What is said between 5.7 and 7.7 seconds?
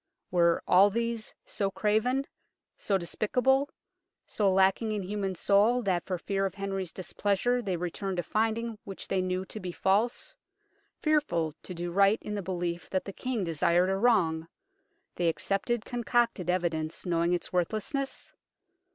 that for fear of Henry's displeasure